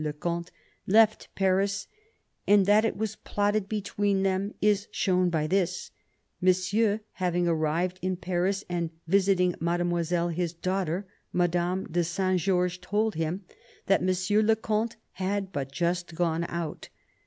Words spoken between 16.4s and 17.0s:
out.